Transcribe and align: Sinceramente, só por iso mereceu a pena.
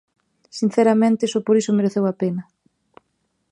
Sinceramente, 0.59 1.29
só 1.31 1.39
por 1.45 1.55
iso 1.61 1.77
mereceu 1.77 2.03
a 2.07 2.13
pena. 2.21 2.43